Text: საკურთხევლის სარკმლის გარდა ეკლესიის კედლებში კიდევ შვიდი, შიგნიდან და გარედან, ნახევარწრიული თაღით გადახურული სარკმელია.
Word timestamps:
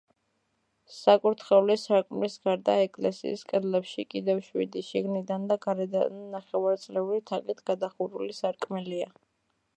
საკურთხევლის 0.93 1.83
სარკმლის 1.89 2.37
გარდა 2.49 2.77
ეკლესიის 2.85 3.43
კედლებში 3.51 4.07
კიდევ 4.15 4.41
შვიდი, 4.49 4.83
შიგნიდან 4.89 5.47
და 5.53 5.59
გარედან, 5.67 6.19
ნახევარწრიული 6.39 7.23
თაღით 7.33 7.65
გადახურული 7.71 8.41
სარკმელია. 8.41 9.15